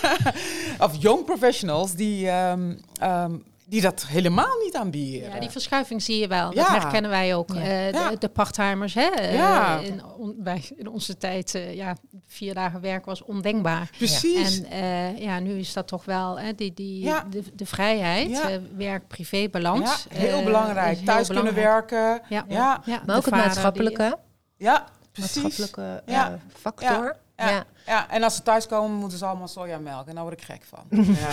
[0.84, 3.32] of young professionals, die, ehm, ehm,
[3.68, 5.30] die dat helemaal niet aanbieden.
[5.30, 6.54] Ja, die verschuiving zie je wel.
[6.54, 6.62] Ja.
[6.72, 7.48] Dat herkennen wij ook.
[7.54, 7.60] Ja.
[7.60, 8.10] Eh, de, Ja.
[8.18, 9.06] de parttimers, hè?
[9.06, 9.78] Eh, Ja.
[9.78, 13.90] in, on- wij, in onze tijd, eh, ja, vier dagen werk was ondenkbaar.
[13.98, 14.60] Precies.
[14.62, 17.24] En eh, ja, nu is dat toch wel hè, die, die, Ja.
[17.30, 18.48] de, de vrijheid, Ja.
[18.76, 20.06] werk-privé-balans.
[20.10, 20.96] ja, heel belangrijk.
[20.96, 22.20] heel Thuis kunnen werken.
[22.28, 22.44] Ja.
[22.48, 24.18] Ja, Ja, Maar ook het maatschappelijke,
[24.56, 25.42] ja precies.
[25.42, 26.28] maatschappelijke Ja.
[26.30, 27.16] eh, factor.
[27.38, 27.50] Ja.
[27.50, 27.66] Ja.
[27.88, 30.06] Ja, en als ze thuiskomen, moeten ze allemaal sojamelk.
[30.06, 30.84] En daar word ik gek van.
[31.20, 31.30] Ja.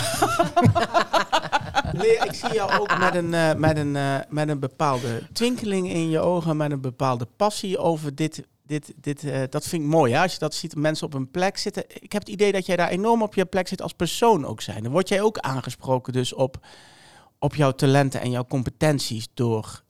[2.25, 6.09] Ik zie jou ook met een, eh, met, een, eh, met een bepaalde twinkeling in
[6.09, 8.47] je ogen, met een bepaalde passie over dit.
[8.63, 10.21] dit, dit eh, dat vind ik mooi, hè?
[10.21, 11.83] als je dat ziet, mensen op een plek zitten.
[11.87, 14.61] Ik heb het idee dat jij daar enorm op je plek zit als persoon ook
[14.61, 14.83] zijn.
[14.83, 16.57] Dan word jij ook aangesproken dus op,
[17.39, 19.83] op jouw talenten en jouw competenties door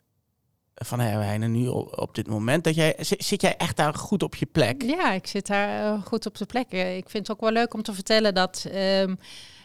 [0.75, 2.63] Van Herwijnen nu op, dit moment.
[2.63, 4.81] Dat jij, zit, jij echt daar goed op je plek?
[4.81, 6.71] Ja, ik zit daar eh, goed op de plek.
[6.71, 9.15] Eh, ik vind het ook wel leuk om te vertellen dat ehm,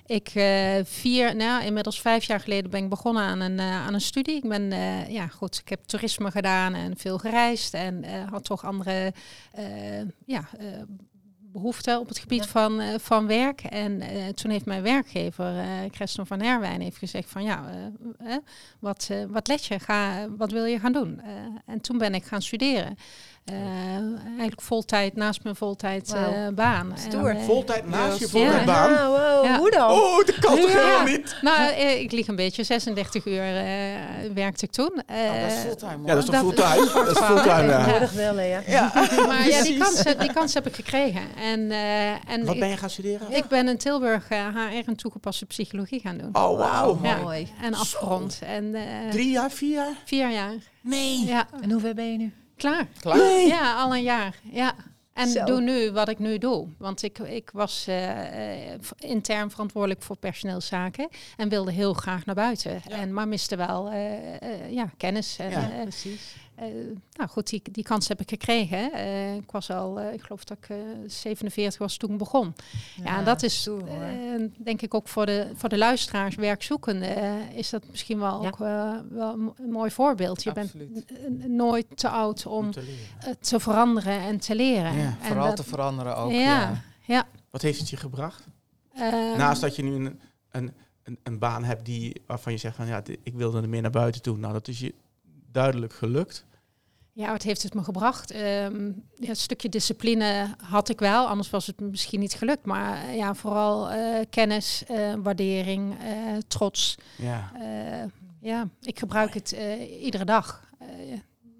[0.07, 4.01] ik eh, vier, nou inmiddels vijf jaar geleden ben ik begonnen aan een, aan een
[4.01, 4.37] studie.
[4.37, 4.71] Ik ben,
[5.13, 9.13] ja goed, ik heb toerisme gedaan en veel gereisd en had toch andere,
[10.27, 10.49] ja...
[11.51, 12.51] eh, behoeften op het gebied Ja.
[12.51, 13.61] van, eh, van werk.
[13.61, 17.65] En eh, toen heeft mijn werkgever, eh Christen van Herwijn, heeft gezegd van ja,
[18.79, 19.79] wat, wat let je?
[19.79, 21.21] Ga, wat wil je gaan doen?
[21.67, 22.97] En toen ben ik gaan studeren.
[23.51, 26.93] Eh, eigenlijk voltijd naast mijn voltijd eh, baan.
[27.09, 27.31] Stoer.
[27.31, 28.91] En, eh, Voltijd naast je voltijdbaan?
[28.93, 29.59] Ja, wow, Ja.
[29.59, 29.91] hoe dan?
[29.91, 30.79] Oh, dat kan toch Ja.
[30.79, 31.37] helemaal niet?
[31.41, 32.65] nou, eh, ik lieg een beetje.
[32.65, 33.65] 36 uur eh,
[34.35, 34.91] werkte ik toen.
[34.91, 36.91] Oh, dat is Eh, fulltime Ja, dat is toch fulltime?
[37.05, 38.09] Dat is fulltime, ja.
[38.15, 38.61] Wel, ja.
[38.67, 38.91] Ja.
[39.27, 41.23] maar ja, die kans, die kans heb ik gekregen.
[41.43, 43.33] En, eh, en Wat ben je gaan studeren?
[43.37, 46.29] ik ben in Tilburg HR en toegepaste psychologie gaan doen.
[46.33, 46.99] Oh, wauw.
[47.03, 47.17] Ja.
[47.17, 47.49] Mooi.
[47.63, 48.39] En afgerond.
[48.47, 49.93] En eh, Drie jaar, vier jaar?
[50.05, 50.55] vier jaar.
[50.83, 51.25] Nee.
[51.25, 52.33] Ja, En hoe ver ben je nu?
[52.61, 52.87] Klaar.
[53.01, 53.17] Klaar?
[53.17, 53.47] Nee.
[53.47, 54.35] Ja, al een jaar.
[54.43, 54.75] Ja.
[55.13, 55.45] En Zo.
[55.45, 56.69] doe nu wat ik nu doe.
[56.79, 61.09] Want ik, ik was eh, eh, intern verantwoordelijk voor personeelszaken.
[61.37, 62.83] En wilde heel graag naar buiten.
[62.89, 62.97] Ja.
[62.97, 65.37] En, maar miste wel eh, ja, kennis.
[65.39, 66.35] En, Ja, precies.
[66.61, 66.75] Eh,
[67.13, 68.93] nou goed, die, die kans heb ik gekregen.
[68.93, 72.55] Eh, ik was al, eh, ik geloof dat ik eh, 47 was toen ik begon.
[73.05, 73.75] Ja, en dat is eh,
[74.59, 78.49] denk ik ook voor de, voor de luisteraars, werkzoekenden, is dat misschien wel Ja.
[78.49, 80.43] ook eh, wel een mo- een mooi voorbeeld.
[80.43, 81.07] Je Absoluut.
[81.07, 82.71] bent nooit te oud om
[83.41, 84.93] te veranderen en te leren.
[84.97, 86.31] Ja, en Vooral dat- te veranderen ook.
[86.31, 86.83] ja, Ja.
[87.07, 87.25] ja.
[87.51, 88.45] Wat heeft het je gebracht?
[89.37, 90.21] Naast dat je nu een,
[90.51, 93.83] een, een, een baan hebt die, waarvan je zegt van ja, ik wilde er meer
[93.83, 94.39] naar buiten toe.
[94.39, 94.95] Nou, dat is je
[95.53, 96.45] duidelijk gelukt.
[97.21, 98.31] Ja, wat heeft het me gebracht?
[98.31, 102.65] Ehm, ja, een stukje discipline had ik wel, anders was het misschien niet gelukt.
[102.65, 106.95] Maar eh, ja, vooral eh, kennis, eh, waardering, eh, trots.
[107.17, 107.51] Ja.
[107.61, 108.05] Eh,
[108.41, 110.65] ja, ik gebruik het eh, iedere dag.
[110.79, 110.87] Eh,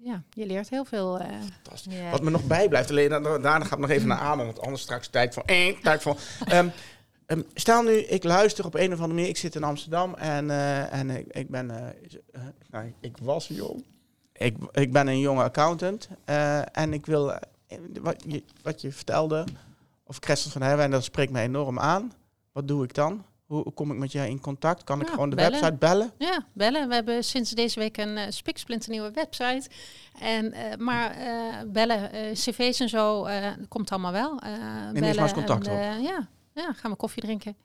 [0.03, 1.19] ja, je leert heel veel.
[1.19, 1.27] eh.
[1.63, 1.93] Fantastisch.
[2.11, 4.81] Wat me nog bijblijft, alleen dan- daarna ga ik nog even naar Amen, want anders
[4.81, 6.17] straks tijd van één, tijd van.
[6.45, 6.67] Ehm,
[7.25, 10.49] ehm, stel nu, ik luister op een of andere manier, ik zit in Amsterdam en,
[10.49, 11.65] eh, en ik, ik ben,
[12.69, 13.83] nou, ik was jong.
[14.43, 18.91] Ik, ik ben een jonge accountant eh, en ik wil, eh, wat, je, wat je
[18.91, 19.45] vertelde,
[20.03, 22.13] of Christel van Herwijn, dat spreekt mij enorm aan.
[22.51, 23.25] Wat doe ik dan?
[23.45, 24.83] Hoe, kom ik met jij in contact?
[24.83, 25.51] Kan ik Ja, gewoon de bellen.
[25.51, 26.11] website bellen?
[26.17, 26.87] Ja, bellen.
[26.87, 29.69] We hebben sinds deze week een uh, spiksplinternieuwe website.
[30.19, 31.27] En, eh, maar eh,
[31.67, 34.39] bellen, eh, cv's en zo, eh, komt allemaal wel.
[34.39, 34.49] Eh
[34.91, 37.55] Neem eerst maar eens contact en, eh, ja, ja, gaan we koffie drinken.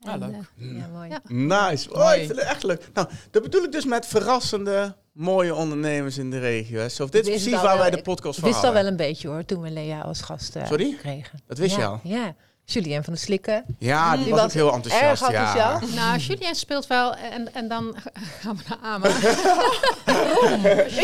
[0.00, 0.30] Ja, En, leuk.
[0.58, 1.08] eh, Ja, mooi.
[1.10, 1.20] Ja.
[1.24, 1.90] Nice.
[1.92, 2.20] Oh, Mooi.
[2.20, 2.88] ik vind het echt leuk.
[2.94, 6.78] Nou, dat bedoel ik dus met verrassende, mooie ondernemers in de regio.
[6.80, 6.88] hè.
[6.88, 9.28] Zo, dit is precies waar wij de podcast Ik van wist al wel een beetje
[9.28, 10.94] hoor, toen we Lea als gast eh, Sorry?
[10.98, 11.40] kregen.
[11.46, 12.00] Dat wist ja, je al?
[12.02, 12.34] Ja.
[12.66, 13.64] Julien van de Slikken.
[13.78, 15.22] Ja, die Die was, was ook heel enthousiast.
[15.22, 15.46] erg ja.
[15.46, 15.94] enthousiast.
[15.94, 17.96] Nou, Julien speelt wel en, en dan
[18.40, 19.08] gaan we naar Ama.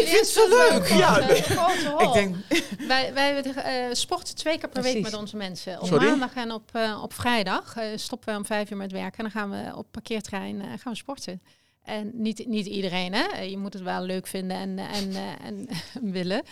[0.00, 0.86] Ik vind het zo leuk.
[0.88, 2.00] Ja, Een grote rol.
[2.06, 2.36] Ik denk,
[2.88, 5.80] Wij, wij eh, sporten twee keer per week met onze mensen.
[5.80, 6.08] Op Sorry?
[6.08, 9.24] maandag en op, eh, op vrijdag eh, stoppen we om vijf uur met werken.
[9.24, 11.42] En dan gaan we op parkeerterrein eh, gaan we sporten.
[11.90, 13.40] En niet, niet iedereen, hè.
[13.42, 15.68] Je moet het wel leuk vinden en, en, eh, en
[16.12, 16.42] willen.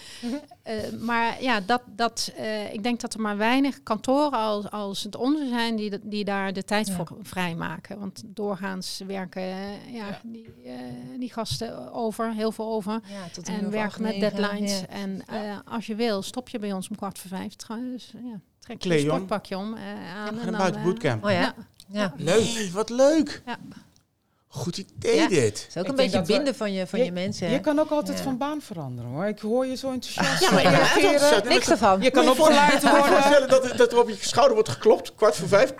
[0.62, 5.03] Eh, maar ja, dat, dat, eh, ik denk dat er maar weinig kantoren als, als
[5.03, 6.94] het onze zijn die, dat- die daar de tijd Ja.
[6.94, 7.98] voor vrijmaken.
[7.98, 10.20] Want doorgaans werken eh, ja, Ja.
[10.22, 10.72] Die, eh,
[11.18, 12.92] die gasten over, heel veel over.
[12.92, 14.81] Ja, tot En werken met deadlines.
[14.81, 14.87] ja.
[14.87, 17.55] En eh, als je wil, stop je bij ons om kwart voor vijf.
[17.55, 19.07] Trouwens, ja, trek je een om.
[19.07, 19.83] sportpakje om eh,
[20.16, 20.27] aan.
[20.29, 21.24] En en een dan, buitenbootcamp.
[21.24, 21.40] Oh ja?
[21.40, 21.55] ja.
[21.90, 22.12] Ja.
[22.16, 22.70] Leuk.
[22.72, 23.42] wat leuk.
[23.46, 23.59] Ja.
[24.50, 25.28] Goed idee Ja.
[25.28, 25.38] dit.
[25.44, 27.50] Het is ook Ik een beetje we- binden van je, van je, mensen.
[27.50, 28.24] je kan ook altijd Ja.
[28.24, 29.26] van baan veranderen hoor.
[29.26, 30.40] Ik hoor je zo enthousiast.
[30.40, 31.12] Ja, maar ik ben echt reageren.
[31.12, 31.44] enthousiast.
[31.48, 32.00] Niks ervan.
[32.02, 32.56] Je kan je je worden.
[32.80, 35.72] voorstellen dat, dat er op je schouder wordt geklopt, kwart voor vijf.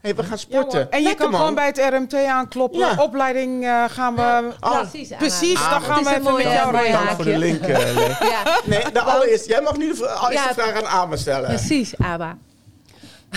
[0.00, 0.78] hey, we gaan Ja, sporten.
[0.82, 0.90] hoor.
[0.90, 1.40] en je Lekker, kan man.
[1.40, 2.78] gewoon bij het RMT aankloppen.
[2.78, 2.94] Ja.
[2.98, 4.52] Opleiding eh, gaan we...
[4.60, 5.08] Ah, precies.
[5.16, 6.92] Precies, Ah, dan dat gaan we even met jou regelen.
[7.04, 7.60] Dank voor de link.
[7.62, 7.96] eh.
[8.20, 10.54] Ja, Nee, de allereerst, jij mag nu de vra- eerste Ja.
[10.54, 11.48] vraag aan Ama stellen.
[11.48, 12.38] precies, Aba.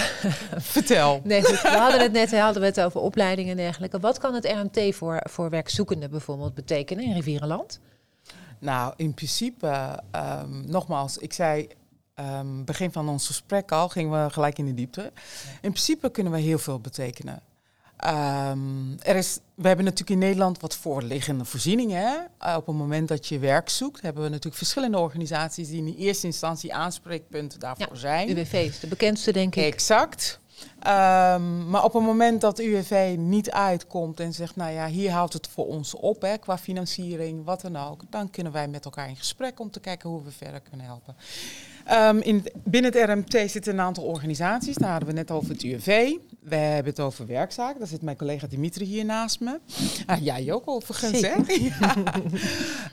[0.73, 1.21] Vertel.
[1.23, 1.61] Nee, goed.
[1.61, 3.99] We hadden het net hadden we het over opleidingen en dergelijke.
[3.99, 7.79] Wat kan het RMT voor, voor werkzoekenden bijvoorbeeld betekenen in Rivierenland?
[8.59, 11.67] Nou, in principe, ehm, nogmaals, ik zei
[12.13, 15.11] ehm, begin van ons gesprek al, gingen we gelijk in de diepte.
[15.61, 17.41] In principe kunnen we heel veel betekenen.
[17.97, 22.01] Ehm, er is, we hebben natuurlijk in Nederland wat voorliggende voorzieningen.
[22.01, 22.15] Hè?
[22.37, 25.95] Eh, op het moment dat je werk zoekt, hebben we natuurlijk verschillende organisaties die in
[25.97, 28.29] eerste instantie aanspreekpunten daarvoor zijn.
[28.29, 29.73] UWV is de bekendste, denk ik.
[29.73, 30.39] Exact.
[30.79, 35.33] Ehm, maar op het moment dat UWV niet uitkomt en zegt, nou ja, hier houdt
[35.33, 39.09] het voor ons op, hè, qua financiering, wat dan ook, dan kunnen wij met elkaar
[39.09, 41.15] in gesprek om te kijken hoe we verder kunnen helpen.
[41.85, 44.75] Ehm, in het- binnen het RMT zitten een aantal organisaties.
[44.75, 46.11] Daar hadden we net over het UWV.
[46.39, 47.77] We hebben het over werkzaak.
[47.77, 49.59] Daar zit mijn collega Dimitri hier naast me.
[50.05, 51.33] Ah, jij ook overigens, hè?
[51.79, 51.95] Ja.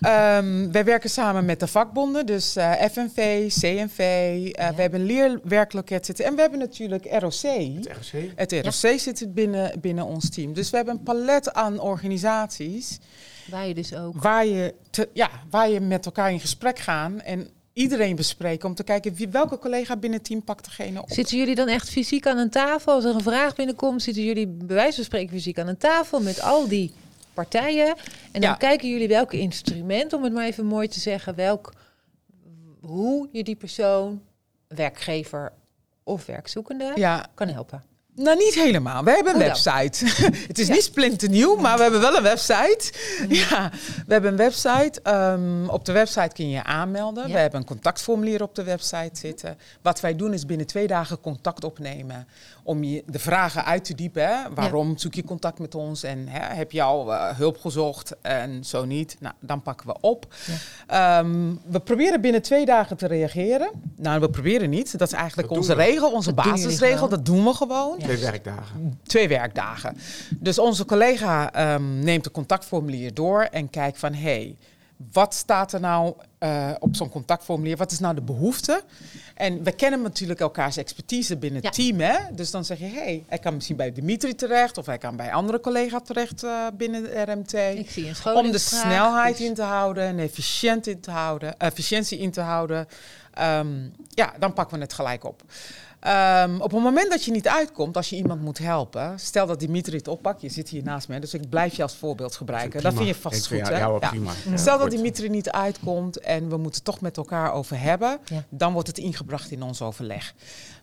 [0.00, 3.98] Ehm, wij werken samen met de vakbonden, dus eh, FNV, CNV.
[3.98, 4.74] eh, Ja.
[4.74, 6.24] We hebben een leerwerkloket zitten.
[6.24, 7.32] En we hebben natuurlijk ROC.
[7.32, 8.30] Het RC.
[8.36, 10.52] Het ROC zit binnen, binnen ons team.
[10.52, 12.98] Dus we hebben een palet aan organisaties
[13.50, 14.22] Waar je dus ook...
[14.22, 18.74] waar je, te, ja, waar je met elkaar in gesprek gaan en iedereen bespreken om
[18.74, 21.10] te kijken wie, welke collega binnen het team pakt degene op.
[21.10, 22.92] Zitten jullie dan echt fysiek aan een tafel?
[22.92, 26.20] Als er een vraag binnenkomt, zitten jullie bij wijze van spreken fysiek aan een tafel
[26.20, 26.92] met al die
[27.34, 27.86] partijen.
[28.32, 28.54] En dan Ja.
[28.54, 31.72] kijken jullie welke instrument, om het maar even mooi te zeggen, welk,
[32.80, 34.22] hoe je die persoon,
[34.68, 35.52] werkgever
[36.02, 37.82] of werkzoekende, Ja, kan helpen.
[38.14, 39.04] Nou niet helemaal.
[39.04, 39.48] We hebben een dan?
[39.48, 40.06] website.
[40.48, 40.72] het is Ja.
[40.74, 42.92] niet splinternieuw, maar we hebben wel een website.
[43.28, 43.70] Ja,
[44.06, 45.00] we hebben een website.
[45.02, 47.26] Ehm, op de website kun je je aanmelden.
[47.26, 47.32] Ja.
[47.32, 49.58] We hebben een contactformulier op de website zitten.
[49.82, 52.26] Wat wij doen is binnen twee dagen contact opnemen
[52.64, 54.22] om je de vragen uit te diepen.
[54.28, 54.34] Hè?
[54.54, 58.64] Waarom zoek je contact met ons en hè, heb je al eh, hulp gezocht en
[58.64, 59.16] zo niet?
[59.20, 60.26] Nou, dan pakken we op.
[60.86, 63.70] Ehm, we proberen binnen twee dagen te reageren.
[63.96, 64.98] Nou, we proberen niet.
[64.98, 67.08] Dat is eigenlijk Dat onze regel, onze Dat basisregel.
[67.08, 68.00] Dat doen we gewoon.
[68.02, 69.00] Twee werkdagen.
[69.02, 69.96] Twee werkdagen.
[70.30, 74.14] Dus onze collega ehm, neemt de contactformulier door en kijkt van...
[74.14, 74.56] hey,
[75.12, 77.76] wat staat er nou eh, op zo'n contactformulier?
[77.76, 78.82] Wat is nou de behoefte?
[79.34, 81.84] En we kennen natuurlijk elkaars expertise binnen het Ja.
[81.84, 82.00] team.
[82.00, 82.18] Hè?
[82.34, 84.78] Dus dan zeg je, hey, hij kan misschien bij Dimitri terecht...
[84.78, 87.52] of hij kan bij andere collega terecht eh, binnen de RMT.
[87.78, 91.58] Ik zie een Om de snelheid dus- in te houden en efficiënt in te houden,
[91.58, 92.86] efficiëntie in te houden.
[93.32, 93.68] Ehm,
[94.08, 95.42] ja, dan pakken we het gelijk op.
[96.02, 99.60] Ehm, op het moment dat je niet uitkomt, als je iemand moet helpen, stel dat
[99.60, 102.82] Dimitri het oppakt, je zit hier naast me, dus ik blijf je als voorbeeld gebruiken.
[102.82, 104.06] Dat vind je vast Ik vind goed, jou- hè?
[104.06, 104.08] Ja.
[104.08, 104.32] prima.
[104.50, 104.90] Ja, Stel dat.
[104.90, 108.44] Dimitri niet uitkomt en we moeten het toch met elkaar over hebben, Ja.
[108.48, 110.34] dan wordt het ingebracht in ons overleg.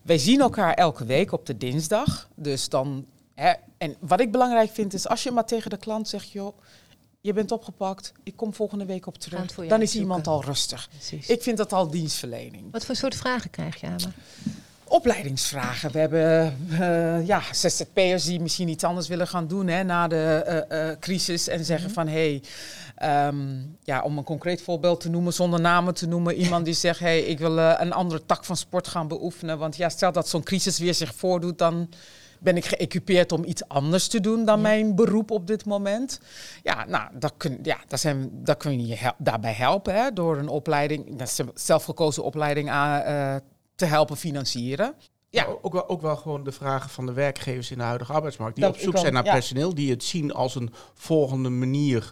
[0.02, 3.06] Wij zien elkaar elke week op de dinsdag, dus dan.
[3.36, 6.58] Hè, en wat ik belangrijk vind is als je maar tegen de klant zegt, joh,
[7.22, 10.90] je bent opgepakt, ik kom volgende week op terug, dan is iemand al rustig.
[10.90, 11.28] Precies.
[11.28, 12.72] Ik vind dat al dienstverlening.
[12.72, 13.98] Wat voor soort vragen krijg je, Ama?
[14.90, 15.92] Opleidingsvragen.
[15.92, 20.16] We hebben eh, ja, ZZP'ers die misschien iets anders willen gaan doen hè, na de
[20.46, 21.48] eh, eh, crisis.
[21.48, 22.42] En zeggen van, hé, hey,
[22.96, 23.38] ehm,
[23.84, 26.36] ja, om een concreet voorbeeld te noemen, zonder namen te noemen.
[26.44, 29.58] Iemand die zegt, hé, hey, ik wil een andere tak van sport gaan beoefenen.
[29.58, 31.90] Want ja, stel dat zo'n crisis weer zich voordoet, dan
[32.40, 34.62] ben ik geëquipeerd om iets anders te doen dan Ja.
[34.62, 36.20] mijn beroep op dit moment.
[36.64, 40.38] Ja, nou, dat kun, ja, dat zijn, dat kun je hel- daarbij helpen hè, door
[40.38, 43.36] een opleiding, een zelfgekozen opleiding aan, eh,
[43.80, 44.94] te helpen financieren.
[45.30, 45.46] Ja.
[45.62, 48.56] Ook, wel, ook wel gewoon de vragen van de werkgevers in de huidige arbeidsmarkt.
[48.56, 49.32] Die Dat op zoek zijn naar ja.
[49.32, 49.76] personeel.
[49.76, 52.12] Die het zien als een volgende manier.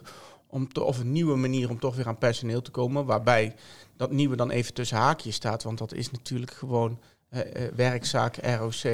[0.50, 3.04] Om te, of een nieuwe manier om toch weer aan personeel te komen.
[3.04, 3.54] Waarbij
[3.96, 5.62] dat nieuwe dan even tussen haakjes staat.
[5.62, 7.40] Want dat is natuurlijk gewoon eh,
[7.76, 8.92] werkzaak, ROC, eh,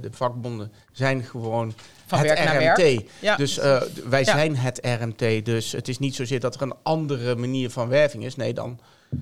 [0.00, 1.72] de vakbonden zijn gewoon
[2.06, 2.76] Van het werk naar RMT.
[2.76, 3.04] werk.
[3.20, 3.36] Ja.
[3.36, 3.56] Dus
[4.08, 4.24] wij Ja.
[4.24, 5.44] zijn het RMT.
[5.44, 8.36] Dus het is niet zozeer dat er een andere manier van werving is.
[8.36, 8.80] Nee, dan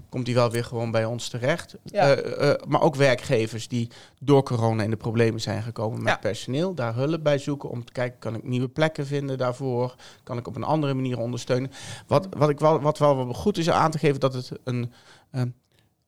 [0.09, 1.77] komt die wel weer gewoon bij ons terecht.
[1.85, 2.15] Ja.
[2.15, 3.89] Eh, eh, maar ook werkgevers die
[4.21, 6.19] door corona in de problemen zijn gekomen met Ja.
[6.19, 6.75] personeel.
[6.75, 9.95] Daar hulp bij zoeken om te kijken, kan ik nieuwe plekken vinden daarvoor?
[10.23, 11.71] Kan ik op een andere manier ondersteunen?
[12.07, 14.93] Wat, wat, ik wel, wat wel goed is aan te geven, dat het een...
[15.31, 15.43] eh,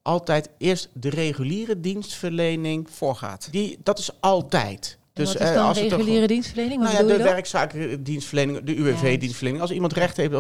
[0.03, 3.49] altijd eerst de reguliere dienstverlening, voorgaat.
[3.51, 4.99] die, dat is altijd.
[5.15, 6.83] Dus, wat is eh, dan als het er reguliere dienstverlening?
[6.83, 7.33] Wat nou ja, de je dan?
[7.33, 9.63] werkzakendienstverlening, de UWV-dienstverlening.
[9.63, 10.35] Als iemand recht heeft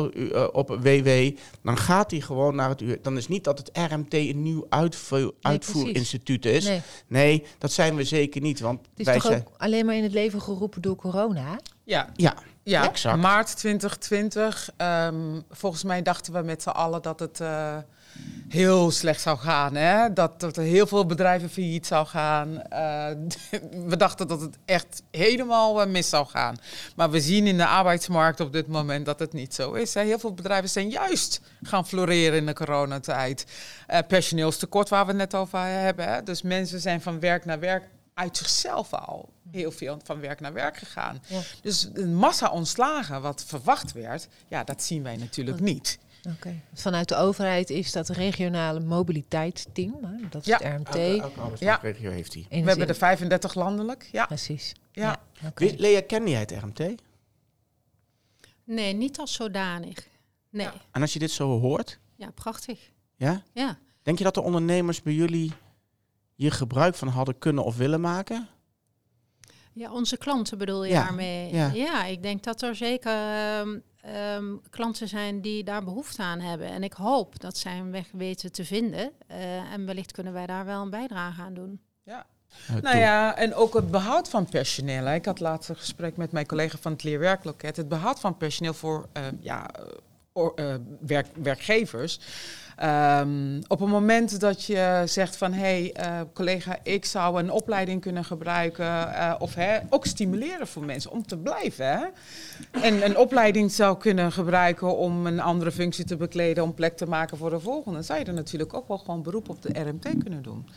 [0.52, 2.98] op, WW, dan gaat hij gewoon naar het U.
[3.02, 6.64] Dan is niet dat het RMT een nieuw uitvoer, uitvoerinstituut is.
[6.64, 6.80] Nee.
[7.06, 8.60] Nee, dat zijn we zeker niet.
[8.60, 9.38] Want het is wij toch zijn.
[9.40, 11.58] ook alleen maar in het leven geroepen door corona?
[11.84, 12.88] Ja, Ja, ja.
[12.88, 13.20] Exact.
[13.20, 14.70] maart 2020.
[14.76, 17.76] ehm, volgens mij dachten we met z'n allen dat het, eh,
[18.48, 19.74] heel slecht zou gaan.
[19.74, 20.12] Hè?
[20.12, 22.62] Dat, dat er heel veel bedrijven failliet zou gaan.
[22.62, 23.10] Eh,
[23.90, 26.56] we dachten dat het echt helemaal eh, mis zou gaan.
[26.96, 29.94] Maar we zien in de arbeidsmarkt op dit moment dat het niet zo is.
[29.94, 30.02] Hè?
[30.02, 33.46] Heel veel bedrijven zijn juist gaan floreren in de coronatijd.
[33.90, 36.08] Uh, personeelstekort waar we het net over hebben.
[36.08, 36.22] Hè?
[36.22, 40.52] Dus mensen zijn van werk naar werk uit zichzelf al heel veel van werk naar
[40.52, 41.22] werk gegaan.
[41.62, 45.98] Dus een massa ontslagen wat verwacht werd, ja, dat zien wij natuurlijk niet.
[46.30, 46.60] Oké.
[46.72, 49.96] Vanuit de overheid is dat regionale mobiliteitsteam,
[50.30, 50.58] dat is ja.
[50.62, 50.94] het RMT.
[51.20, 51.78] Elke, ja.
[51.82, 52.46] regio heeft hij.
[52.48, 54.08] We hebben er 35 landelijk.
[54.12, 54.26] Ja.
[54.26, 54.72] Precies.
[54.92, 55.20] Ja.
[55.40, 55.48] ja.
[55.48, 55.74] Okay.
[55.78, 57.02] Lea, ken jij het RMT?
[58.64, 60.08] Nee, niet als zodanig.
[60.50, 60.68] Nee.
[60.90, 61.98] En als je dit zo hoort?
[62.16, 62.90] Ja, prachtig.
[63.16, 63.42] Ja?
[63.52, 63.78] Ja.
[64.02, 65.52] Denk je dat de ondernemers bij jullie
[66.34, 68.48] hier gebruik van hadden kunnen of willen maken?
[69.72, 71.54] Ja, onze klanten bedoel je daarmee?
[71.54, 71.70] Ja.
[71.72, 72.04] ja.
[72.04, 76.68] ik denk dat er zeker ehm, ehm, klanten zijn die daar behoefte aan hebben.
[76.68, 79.12] En ik hoop dat zij een weg weten te vinden.
[79.30, 81.80] Uh, en wellicht kunnen wij daar wel een bijdrage aan doen.
[82.02, 82.26] Ja.
[82.82, 85.08] nou ja, en ook het behoud van personeel.
[85.08, 87.76] Ik had laatst een gesprek met mijn collega van het Leerwerkloket.
[87.76, 89.70] Het behoud van personeel voor uh, ja,
[90.34, 92.20] uh, werk, werkgevers.
[92.82, 97.50] Um, op het moment dat je zegt van hé hey, uh, collega, ik zou een
[97.50, 101.86] opleiding kunnen gebruiken uh, of hè, ook stimuleren voor mensen om te blijven.
[101.86, 102.04] Hè?
[102.80, 107.06] En een opleiding zou kunnen gebruiken om een andere functie te bekleden, om plek te
[107.06, 107.92] maken voor de volgende.
[107.92, 110.68] Dan zou je er natuurlijk ook wel gewoon beroep op de RMT kunnen doen.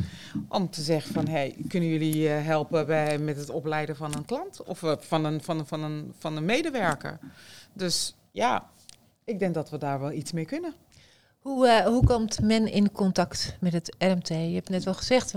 [0.49, 4.15] Om te zeggen van hé, hey, kunnen jullie uh, helpen bij, met het opleiden van
[4.15, 7.19] een klant of van, een, van, van, een, van een medewerker.
[7.73, 8.69] Dus ja,
[9.23, 10.73] ik denk dat we daar wel iets mee kunnen.
[11.47, 14.27] Hoe, uh, hoe komt men in contact met het RMT?
[14.27, 15.33] Je hebt net wel gezegd,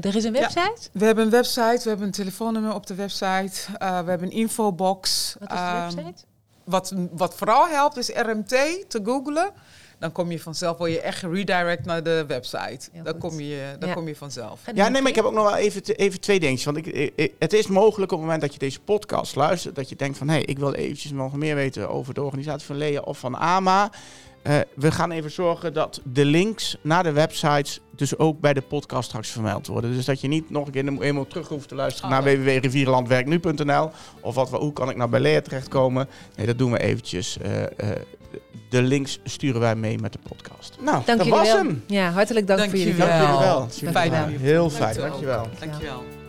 [0.00, 0.60] er is een website?
[0.60, 4.22] Ja, we hebben een website, we hebben een telefoonnummer op de website, uh, we hebben
[4.22, 5.34] een infobox.
[5.38, 6.24] Wat is de um, website?
[6.64, 8.48] Wat, wat vooral helpt is RMT
[8.88, 9.50] te googlen.
[9.98, 12.88] Dan kom je vanzelf, word je echt redirect naar de website.
[13.02, 13.94] dan kom je, dan ja.
[13.94, 14.60] kom je vanzelf.
[14.74, 16.64] Ja, nee, maar ik heb ook nog wel even, even twee dingetjes.
[16.64, 19.88] Want ik, ik, het is mogelijk op het moment dat je deze podcast luistert, dat
[19.88, 22.76] je denkt van, hé, hey, ik wil eventjes nog meer weten over de organisatie van
[22.76, 23.90] Lea of van AMA.
[24.46, 28.60] Uh, we gaan even zorgen dat de links naar de websites dus ook bij de
[28.60, 29.92] podcast straks vermeld worden.
[29.92, 32.24] Dus dat je niet nog een keer eenmaal terug hoeft te luisteren oh.
[32.24, 36.08] naar www.rivierenlandwerknu.nl of wat, hoe kan ik nou bij Lea terechtkomen.
[36.36, 37.36] Nee, dat doen we eventjes.
[37.42, 37.66] Uh, uh,
[38.68, 40.76] de links sturen wij mee met de podcast.
[40.80, 41.56] Nou, dank dat was wel.
[41.56, 41.84] hem.
[41.86, 43.06] Ja, hartelijk dank, dank voor jullie wel.
[43.06, 43.68] Dank jullie wel.
[43.92, 44.40] Fijn.
[44.40, 45.48] Heel fijn, dankjewel.
[45.58, 46.21] Dankjewel.